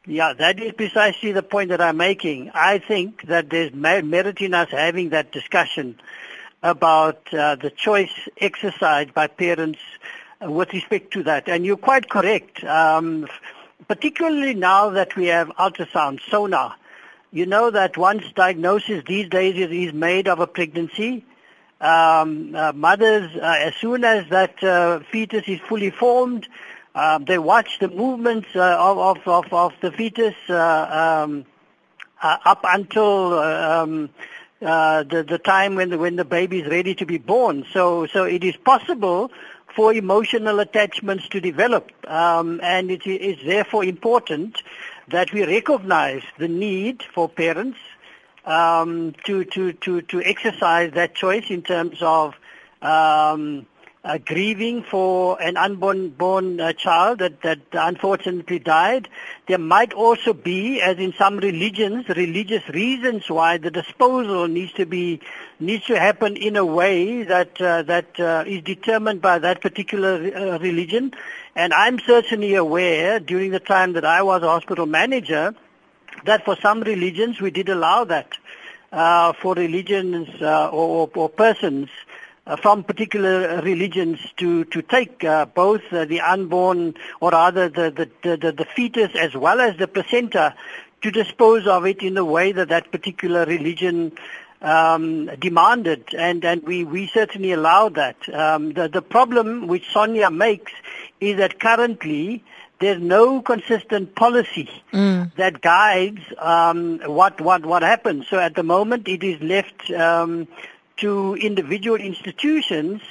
[0.08, 2.52] Yeah, that is precisely the point that I'm making.
[2.54, 5.98] I think that there's merit in us having that discussion
[6.62, 9.80] about uh, the choice exercised by parents
[10.40, 11.48] uh, with respect to that.
[11.48, 13.26] And you're quite correct, um,
[13.88, 16.76] particularly now that we have ultrasound, sonar.
[17.32, 21.24] You know that once diagnosis these days is, made of a pregnancy,
[21.80, 26.46] um, uh, mothers, uh, as soon as that uh, fetus is fully formed,
[26.96, 31.44] um, they watch the movements uh, of, of, of, the fetus uh, um,
[32.22, 34.08] uh, up until uh, um,
[34.60, 37.66] the, the time when the, when the baby is ready to be born.
[37.70, 39.30] So, so it is possible
[39.74, 44.62] for emotional attachments to develop, um, and it is therefore important
[45.08, 47.78] that we recognize the need for parents
[48.46, 52.34] um, to, to, to, to exercise that choice in terms of
[52.80, 53.66] um,
[54.06, 59.08] uh, grieving for an unborn born uh, child that, that unfortunately died.
[59.48, 64.86] There might also be, as in some religions, religious reasons why the disposal needs to
[64.86, 65.20] be
[65.58, 70.14] needs to happen in a way that uh, that uh, is determined by that particular
[70.14, 71.12] uh, religion.
[71.56, 75.52] And I'm certainly aware during the time that I was a hospital manager
[76.26, 78.32] that for some religions we did allow that.
[78.92, 81.90] Uh, for religions or, or, or persons
[82.46, 87.90] uh, from particular religions to to take uh, both uh, the unborn or rather the
[88.22, 90.54] the, the the fetus as well as the placenta
[91.02, 94.12] to dispose of it in a way that that particular religion
[94.62, 98.16] um, demanded, and and we we certainly allow that.
[98.32, 100.72] Um, the the problem which Sonia makes
[101.20, 102.42] is that currently
[102.78, 105.34] there's no consistent policy mm.
[105.36, 108.26] that guides um, what what what happens.
[108.28, 110.48] So at the moment, it is left um,
[110.98, 113.02] to individual institutions.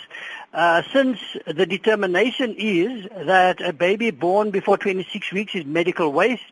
[0.53, 6.43] Uh, since the determination is that a baby born before 26 weeks is medical waste,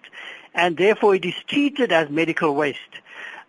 [0.54, 2.80] and therefore it is treated as medical waste.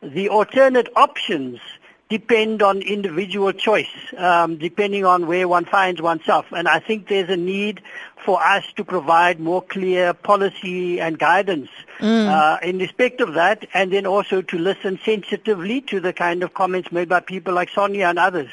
[0.03, 1.61] The alternate options
[2.09, 6.47] depend on individual choice, um, depending on where one finds oneself.
[6.53, 7.83] And I think there's a need
[8.25, 12.29] for us to provide more clear policy and guidance mm.
[12.29, 16.55] uh, in respect of that, and then also to listen sensitively to the kind of
[16.55, 18.51] comments made by people like Sonia and others.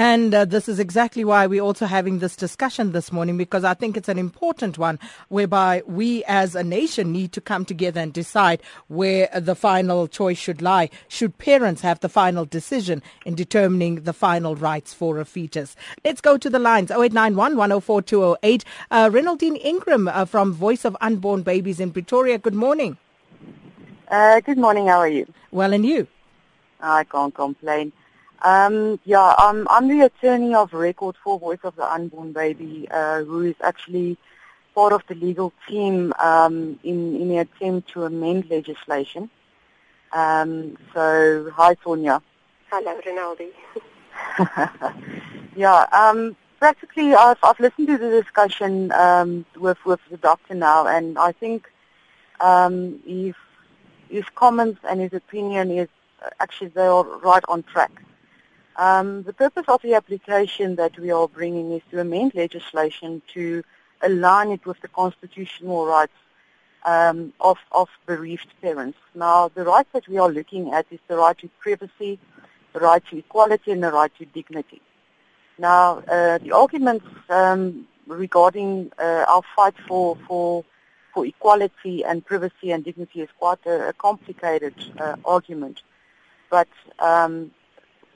[0.00, 3.74] And uh, this is exactly why we're also having this discussion this morning because I
[3.74, 8.10] think it's an important one whereby we as a nation need to come together and
[8.10, 10.88] decide where the final choice should lie.
[11.08, 15.76] Should parents have the final decision in determining the final rites for a fetus?
[16.02, 18.64] Let's go to the lines 0891 104 208.
[18.90, 19.10] Uh,
[19.62, 22.38] Ingram uh, from Voice of Unborn Babies in Pretoria.
[22.38, 22.96] Good morning.
[24.08, 24.86] Uh, good morning.
[24.86, 25.30] How are you?
[25.50, 26.06] Well, and you?
[26.80, 27.92] I can't complain.
[28.42, 33.22] Um, yeah, I'm, I'm the attorney of record for Voice of the Unborn Baby, uh,
[33.24, 34.16] who is actually
[34.74, 39.28] part of the legal team um, in, in the attempt to amend legislation.
[40.12, 42.22] Um, so, hi, Sonia.
[42.70, 43.50] Hello, Rinaldi.
[45.56, 50.86] yeah, um, practically, I've, I've listened to the discussion um, with, with the doctor now,
[50.86, 51.70] and I think
[52.40, 53.34] um, his,
[54.08, 55.88] his comments and his opinion is
[56.38, 58.02] actually they're right on track.
[58.80, 63.62] Um, the purpose of the application that we are bringing is to amend legislation to
[64.00, 66.18] align it with the constitutional rights
[66.86, 68.96] um, of, of bereaved parents.
[69.14, 72.18] Now, the rights that we are looking at is the right to privacy,
[72.72, 74.80] the right to equality, and the right to dignity.
[75.58, 80.64] Now, uh, the arguments um, regarding uh, our fight for, for,
[81.12, 85.82] for equality and privacy and dignity is quite a, a complicated uh, argument.
[86.48, 87.50] But um,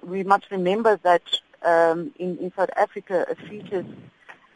[0.05, 1.23] we must remember that
[1.63, 3.87] um, in, in, South Africa, a fetus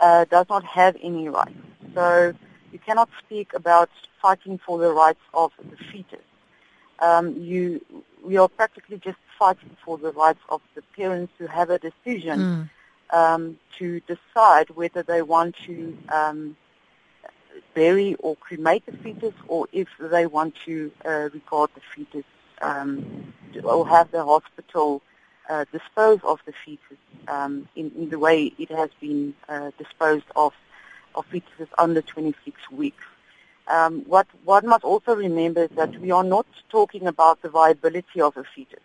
[0.01, 1.53] uh, does not have any rights.
[1.95, 2.35] So
[2.73, 6.25] you cannot speak about fighting for the rights of the fetus.
[7.01, 7.81] Um, you,
[8.25, 12.39] we are practically just fighting for the rights of the parents to have a decision
[12.41, 12.71] mm.
[13.17, 16.57] um, to decide whether they want to um,
[17.75, 22.25] bury or cremate the fetus or if they want to uh, regard the fetus
[22.61, 23.33] um,
[23.63, 25.01] or have the hospital
[25.49, 30.27] uh, dispose of the fetus um, in, in, the way it has been uh, disposed
[30.37, 30.53] of
[31.15, 33.05] of fetuses under 26 weeks.
[33.67, 38.21] Um, what one must also remember is that we are not talking about the viability
[38.21, 38.81] of a fetus.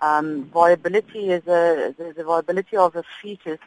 [0.00, 3.60] Um, viability is a the, the, viability of a fetus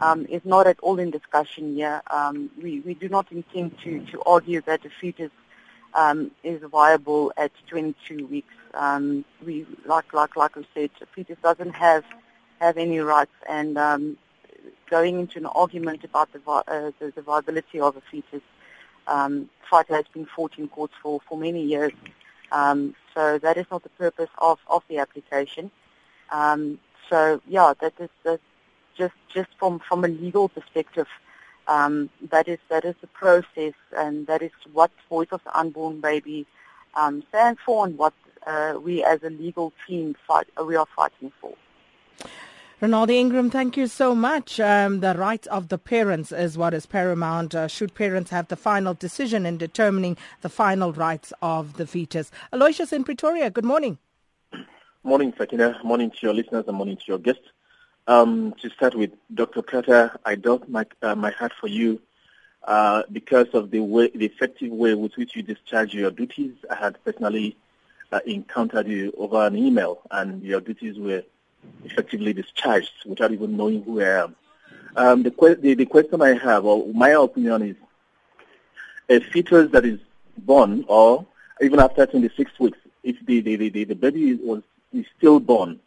[0.00, 2.02] um, is not at all in discussion here.
[2.10, 5.30] Um, we, we do not intend to, to argue that a fetus
[5.94, 8.54] um, is viable at 22 weeks.
[8.74, 12.04] Um, we like like like we said, fetus doesn't have
[12.60, 14.16] have any rights, and um,
[14.88, 18.42] going into an argument about the, uh, the, the viability of a fetus,
[19.06, 21.92] um, fight has been fought in courts for for many years.
[22.52, 25.70] Um, so that is not the purpose of, of the application.
[26.30, 26.78] Um,
[27.08, 28.38] so yeah, that is
[28.96, 31.08] just just from from a legal perspective.
[31.68, 36.00] Um, that is that is the process, and that is what Voice of the Unborn
[36.00, 36.46] Baby
[36.94, 38.12] um, stands for, and what
[38.46, 41.54] uh, we as a legal team fight, uh, we are fighting for.
[42.80, 44.58] Ronaldo Ingram, thank you so much.
[44.58, 47.54] Um, the rights of the parents is what is paramount.
[47.54, 52.30] Uh, should parents have the final decision in determining the final rites of the fetus?
[52.54, 53.98] Aloysius in Pretoria, good morning.
[55.02, 55.78] Morning, Sakina.
[55.84, 57.48] Morning to your listeners and morning to your guests.
[58.06, 59.60] Um, to start with, Dr.
[59.60, 62.00] Carter, I doff my, uh, my heart for you
[62.64, 66.54] uh, because of the way, the effective way with which you discharge your duties.
[66.70, 67.56] I had personally
[68.12, 71.22] uh, encountered you over an email, and your duties were
[71.84, 74.36] effectively discharged without even knowing who I am.
[74.96, 77.76] Um, the, que- the, the question I have, or my opinion is,
[79.08, 79.98] a fetus that is
[80.38, 81.26] born, or
[81.60, 85.78] even after 26 weeks, if the, the, the, the baby was is still born,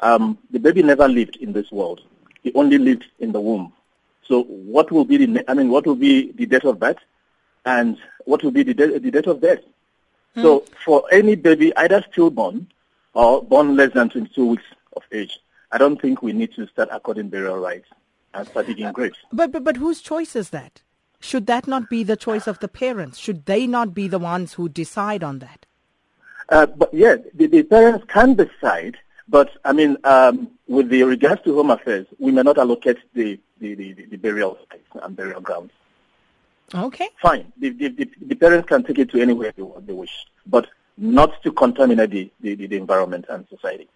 [0.00, 2.00] um, the baby never lived in this world.
[2.42, 3.72] He only lived in the womb.
[4.26, 6.98] So what will be the, I mean, what will be the date of birth
[7.64, 9.58] and what will be the, de- the date of death?
[10.36, 10.42] Mm.
[10.42, 12.68] So for any baby, either stillborn
[13.12, 14.64] or born less than 22 weeks
[14.96, 15.38] of age,
[15.72, 17.88] I don't think we need to start according burial rites
[18.32, 19.16] and start digging graves.
[19.32, 20.82] But, but, but whose choice is that?
[21.20, 23.18] Should that not be the choice of the parents?
[23.18, 25.64] Should they not be the ones who decide on that?
[26.50, 31.42] Uh, but yeah, the, the, parents can decide, but I mean, um, with the regards
[31.44, 35.40] to home affairs, we may not allocate the, the, the, the burial sites and burial
[35.40, 35.72] grounds.
[36.72, 37.08] Okay.
[37.20, 37.52] Fine.
[37.58, 41.52] The, the, the, parents can take it to anywhere they, they wish, but not to
[41.52, 43.88] contaminate the, the, the environment and society.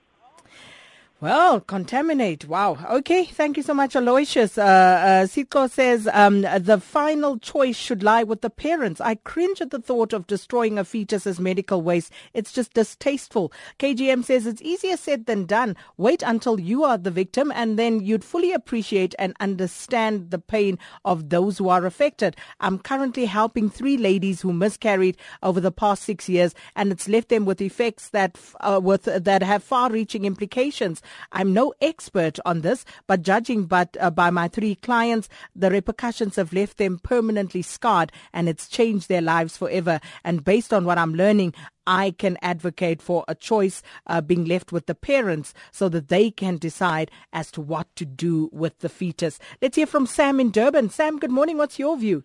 [1.20, 2.44] Well, contaminate.
[2.46, 2.78] Wow.
[2.88, 3.24] Okay.
[3.24, 4.56] Thank you so much, Aloysius.
[4.56, 9.00] Uh, uh, Siko says um, the final choice should lie with the parents.
[9.00, 12.12] I cringe at the thought of destroying a fetus as medical waste.
[12.34, 13.52] It's just distasteful.
[13.80, 15.74] KGM says it's easier said than done.
[15.96, 20.78] Wait until you are the victim and then you'd fully appreciate and understand the pain
[21.04, 22.36] of those who are affected.
[22.60, 27.28] I'm currently helping three ladies who miscarried over the past six years and it's left
[27.28, 31.02] them with effects that, uh, with, that have far reaching implications.
[31.32, 36.36] I'm no expert on this, but judging but uh, by my three clients, the repercussions
[36.36, 40.00] have left them permanently scarred and it's changed their lives forever.
[40.24, 41.54] And based on what I'm learning,
[41.86, 46.30] I can advocate for a choice uh, being left with the parents so that they
[46.30, 49.38] can decide as to what to do with the fetus.
[49.62, 50.90] Let's hear from Sam in Durban.
[50.90, 51.56] Sam, good morning.
[51.56, 52.24] What's your view?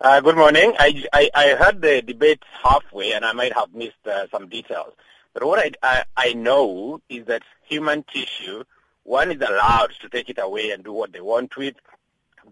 [0.00, 0.74] Uh, good morning.
[0.78, 4.92] I, I, I, heard the debate halfway and I might have missed uh, some details.
[5.38, 8.64] But what I, I, I know is that human tissue,
[9.04, 11.76] one is allowed to take it away and do what they want with.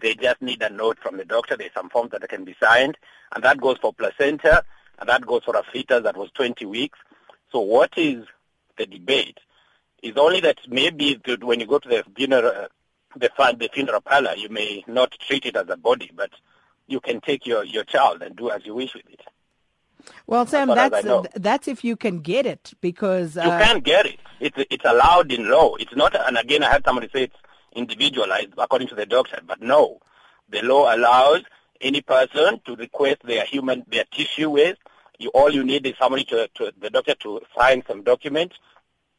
[0.01, 1.57] They just need a note from the doctor.
[1.57, 2.97] There's some forms that can be signed,
[3.34, 4.62] and that goes for placenta,
[5.01, 6.97] and that goes for a fetus that was 20 weeks.
[7.51, 8.24] So what is
[8.78, 9.41] the debate?
[10.01, 12.68] Is only that maybe when you go to the funeral,
[13.16, 16.30] the, the funeral parlor, you may not treat it as a body, but
[16.87, 19.22] you can take your, your child and do as you wish with it.
[20.26, 24.07] Well, Sam, that's that's, that's if you can get it because uh, you can get
[24.07, 24.18] it.
[24.40, 25.74] It's it's allowed in law.
[25.76, 26.14] It's not.
[26.14, 27.36] And again, I had somebody say it's
[27.74, 30.00] individualized according to the doctor, but no,
[30.48, 31.42] the law allows
[31.80, 34.78] any person to request their human their tissue waste.
[35.18, 38.52] You, all you need is somebody to, to the doctor to sign some document.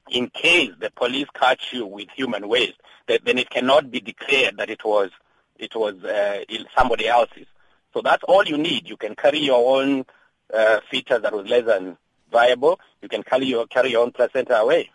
[0.09, 4.57] In case the police catch you with human waste, that, then it cannot be declared
[4.57, 5.09] that it was
[5.57, 7.47] it was uh, in somebody else's.
[7.93, 8.88] So that's all you need.
[8.88, 10.05] You can carry your own
[10.53, 11.97] uh, feature that was less than
[12.31, 14.89] viable, you can carry your, carry your own placenta away.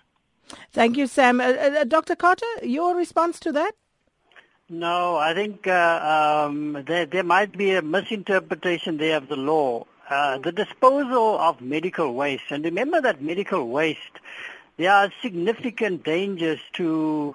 [0.72, 1.40] Thank you, Sam.
[1.40, 2.16] Uh, uh, Dr.
[2.16, 3.72] Carter, your response to that?
[4.68, 9.86] No, I think uh, um, there, there might be a misinterpretation there of the law.
[10.08, 14.18] Uh, the disposal of medical waste, and remember that medical waste,
[14.76, 17.34] there are significant dangers to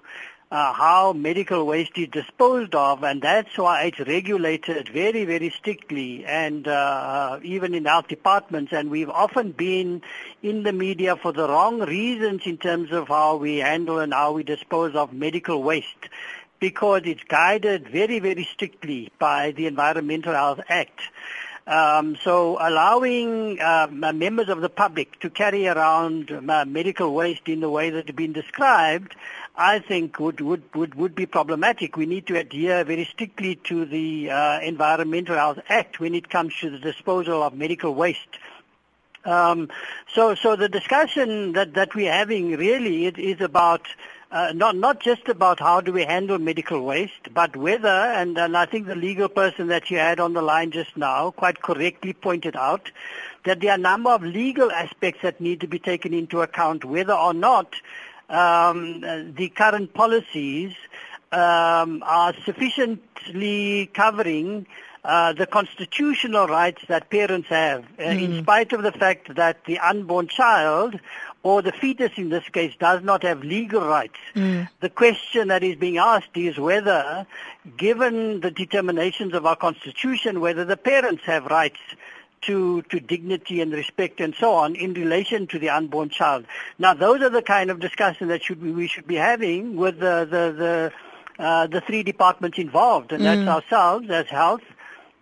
[0.49, 6.25] uh, how medical waste is disposed of, and that's why it's regulated very, very strictly,
[6.25, 8.71] and uh, even in our departments.
[8.71, 10.01] And we've often been
[10.41, 14.31] in the media for the wrong reasons in terms of how we handle and how
[14.31, 16.07] we dispose of medical waste,
[16.59, 21.01] because it's guided very, very strictly by the Environmental Health Act.
[21.67, 27.59] Um, so allowing uh, members of the public to carry around uh, medical waste in
[27.59, 29.17] the way that has been described,
[29.57, 31.97] I think would, would, would, would be problematic.
[31.97, 36.53] We need to adhere very strictly to the uh, Environmental Health Act when it comes
[36.61, 38.37] to the disposal of medical waste.
[39.25, 39.69] Um,
[40.13, 43.87] so, so the discussion that, that we're having really is, is about
[44.29, 48.57] uh, not not just about how do we handle medical waste, but whether, and, and
[48.57, 52.13] I think the legal person that you had on the line just now quite correctly
[52.13, 52.91] pointed out
[53.45, 56.83] that there are a number of legal aspects that need to be taken into account,
[56.83, 57.75] whether or not
[58.29, 59.01] um,
[59.35, 60.73] the current policies
[61.31, 64.65] um, are sufficiently covering
[65.03, 68.21] uh, the constitutional rights that parents have, uh, mm.
[68.21, 70.99] in spite of the fact that the unborn child
[71.43, 74.17] or the fetus in this case does not have legal rights.
[74.35, 74.67] Mm.
[74.81, 77.25] The question that is being asked is whether,
[77.77, 81.79] given the determinations of our constitution, whether the parents have rights
[82.41, 86.45] to, to dignity and respect and so on in relation to the unborn child.
[86.77, 89.99] Now, those are the kind of discussion that should be, we should be having with
[89.99, 90.91] the, the,
[91.37, 93.25] the, uh, the three departments involved, and mm.
[93.25, 94.63] that's ourselves as health,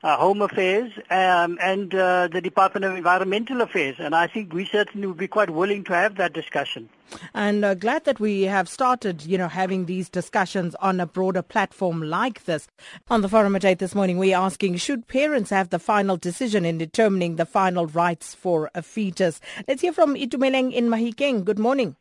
[0.06, 3.96] uh, Home Affairs, um, and uh, the Department of Environmental Affairs.
[3.98, 6.90] And I think we certainly would be quite willing to have that discussion.
[7.34, 11.42] And uh, glad that we have started, you know, having these discussions on a broader
[11.42, 12.68] platform like this.
[13.10, 16.66] On the forum at 8 this morning, we're asking, should parents have the final decision
[16.66, 19.42] in determining the final rites for a fetus?
[19.68, 21.44] Let's hear from Itumeleng in Mahikeng.
[21.44, 21.96] Good morning.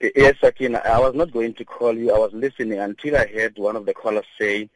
[0.00, 0.82] Yes, Sakina.
[0.84, 2.12] I was not going to call you.
[2.12, 4.68] I was listening until I heard one of the callers say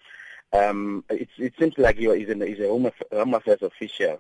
[0.54, 4.18] um, it, it seems like he is, is a home, home affairs official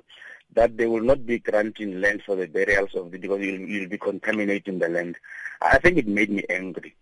[0.54, 3.88] that they will not be granting land for the burials of the because you'll, you'll
[3.88, 5.16] be contaminating the land.
[5.62, 6.94] I think it made me angry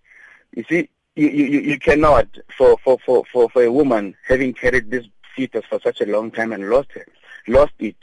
[0.55, 2.27] You see, you, you, you cannot,
[2.57, 6.31] for, for, for, for, for a woman having carried this fetus for such a long
[6.31, 7.09] time and lost it,
[7.49, 7.97] lost it,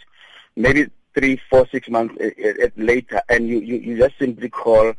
[0.55, 4.93] maybe three, four, six months uh, uh, later, and you, you, you just simply call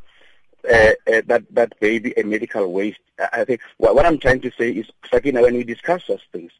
[0.68, 3.00] uh, uh, that that baby a medical waste.
[3.32, 6.52] I think what, what I'm trying to say is, Sakina, when we discuss such things,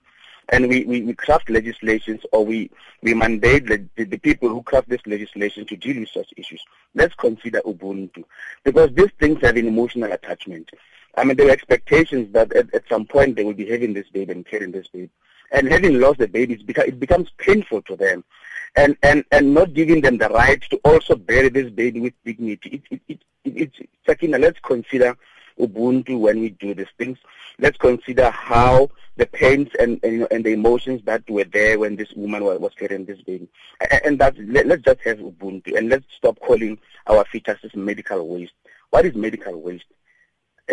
[0.51, 2.71] and we, we, we craft legislations or we,
[3.03, 6.63] we mandate the, the, the, people who craft this legislation to deal with such issues.
[6.95, 8.25] Let's consider Ubuntu.
[8.65, 10.71] Because these things have an emotional attachment.
[11.17, 14.09] I mean, there are expectations that at, at some point they will be having this
[14.09, 15.11] baby and carrying this baby.
[15.53, 18.25] And having lost the baby, it becomes painful to them.
[18.77, 22.83] And, and, and not giving them the right to also bury this baby with dignity.
[22.91, 25.17] It, it, it, it, it's, Sakina, let's consider
[25.59, 27.19] Ubuntu when we do these things.
[27.59, 32.13] Let's consider how the pains and, and, and the emotions that were there when this
[32.15, 33.49] woman was, was carrying this baby.
[33.91, 38.27] And, and that let, us just have Ubuntu and let's stop calling our fetuses medical
[38.27, 38.53] waste.
[38.91, 39.85] What is medical waste?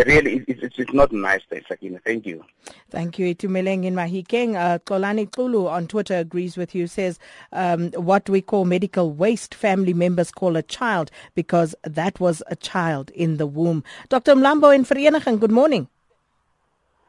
[0.06, 2.00] Really it's, it's, it's not nice there, Sakina.
[2.06, 2.44] Thank you.
[2.90, 3.34] Thank you.
[3.34, 4.56] Itumeleng in Mahikeng.
[4.56, 7.20] Uh, Kolani Kulu on Twitter agrees with you, says
[7.52, 12.56] um, what we call medical waste, family members call a child because that was a
[12.56, 13.84] child in the womb.
[14.10, 14.36] Dr.
[14.36, 15.88] Mlambo in Vereeniging, good morning.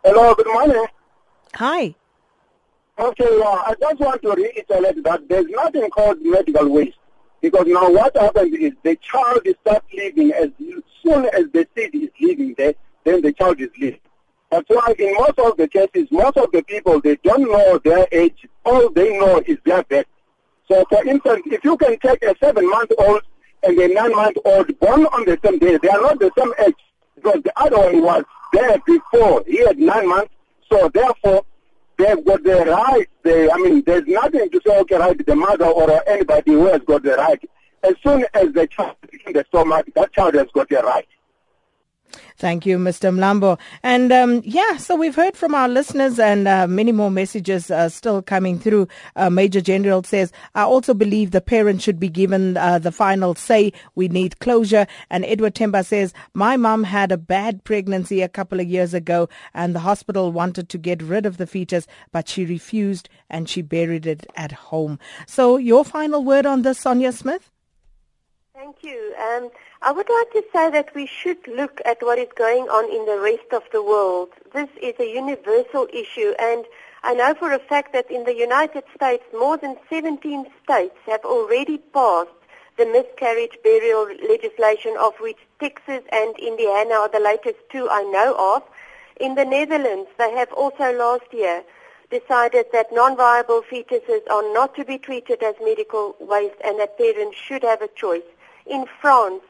[0.04, 0.86] Hello, good morning.
[1.54, 1.94] Hi.
[2.98, 6.98] Okay, uh, I just want to reiterate that there's nothing called medical waste.
[7.40, 10.50] Because now what happens is the child starts living as
[11.08, 14.00] soon as the seed is living there, then the child is living.
[14.50, 18.06] That's why in most of the cases, most of the people, they don't know their
[18.12, 18.46] age.
[18.64, 20.06] All they know is their birth.
[20.68, 23.22] So for instance, if you can take a seven-month-old
[23.62, 26.76] and a nine-month-old born on the same day, they are not the same age
[27.14, 29.44] because the other one was there before.
[29.46, 30.32] He had nine months.
[30.70, 31.44] So therefore,
[31.98, 33.08] they've got the right.
[33.22, 36.80] They, I mean, there's nothing to say, okay, right, the mother or anybody who has
[36.86, 37.50] got the right.
[37.82, 41.06] As soon as the child is in the stomach, that child has got the right.
[42.36, 43.12] Thank you, Mr.
[43.12, 43.58] Mlambo.
[43.82, 47.88] And um, yeah, so we've heard from our listeners and uh, many more messages uh,
[47.88, 48.86] still coming through.
[49.16, 53.34] Uh, Major General says, I also believe the parents should be given uh, the final
[53.34, 53.72] say.
[53.96, 54.86] We need closure.
[55.10, 59.28] And Edward Temba says, my mom had a bad pregnancy a couple of years ago
[59.52, 63.62] and the hospital wanted to get rid of the fetus, but she refused and she
[63.62, 64.98] buried it at home.
[65.26, 67.50] So your final word on this, Sonia Smith?
[68.58, 69.14] Thank you.
[69.16, 69.50] Um,
[69.82, 73.06] I would like to say that we should look at what is going on in
[73.06, 74.30] the rest of the world.
[74.52, 76.64] This is a universal issue and
[77.04, 81.24] I know for a fact that in the United States more than 17 states have
[81.24, 82.32] already passed
[82.76, 88.56] the miscarriage burial legislation of which Texas and Indiana are the latest two I know
[88.56, 88.64] of.
[89.20, 91.62] In the Netherlands they have also last year
[92.10, 97.36] decided that non-viable fetuses are not to be treated as medical waste and that parents
[97.36, 98.26] should have a choice.
[98.68, 99.42] In France,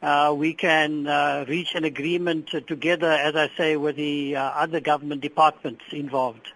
[0.00, 4.80] uh, we can uh, reach an agreement together, as I say, with the uh, other
[4.80, 6.50] government departments involved.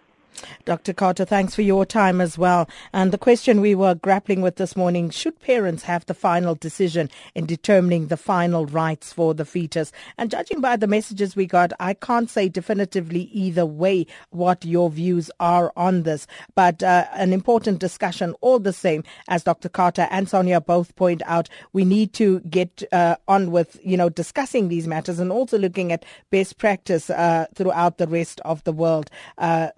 [0.64, 0.92] Dr.
[0.92, 2.68] Carter, thanks for your time as well.
[2.92, 7.10] And the question we were grappling with this morning, should parents have the final decision
[7.34, 9.92] in determining the final rites for the fetus?
[10.16, 14.90] And judging by the messages we got, I can't say definitively either way what your
[14.90, 16.26] views are on this.
[16.54, 19.68] But uh, an important discussion all the same, as Dr.
[19.68, 24.08] Carter and Sonia both point out, we need to get uh, on with, you know,
[24.08, 28.72] discussing these matters and also looking at best practice uh, throughout the rest of the
[28.72, 29.10] world.
[29.38, 29.68] Uh,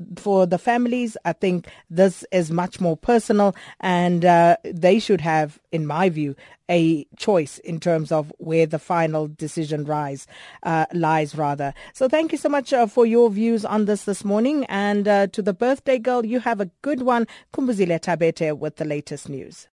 [0.40, 5.60] for the families, I think this is much more personal and uh, they should have,
[5.70, 6.34] in my view,
[6.70, 10.26] a choice in terms of where the final decision rise,
[10.62, 11.74] uh, lies rather.
[11.92, 14.64] So thank you so much uh, for your views on this this morning.
[14.70, 17.26] And uh, to the birthday girl, you have a good one.
[17.52, 19.68] Kumbuzile Tabete with the latest news.